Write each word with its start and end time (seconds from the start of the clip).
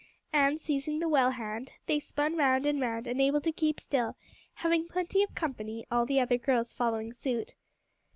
and 0.33 0.59
seizing 0.59 0.97
the 0.97 1.07
well 1.07 1.29
hand, 1.29 1.73
they 1.85 1.99
spun 1.99 2.35
round 2.35 2.65
and 2.65 2.81
round, 2.81 3.05
unable 3.05 3.39
to 3.39 3.51
keep 3.51 3.79
still, 3.79 4.15
having 4.55 4.87
plenty 4.87 5.21
of 5.21 5.35
company, 5.35 5.85
all 5.91 6.07
the 6.07 6.19
other 6.19 6.39
girls 6.39 6.73
following 6.73 7.13
suit. 7.13 7.53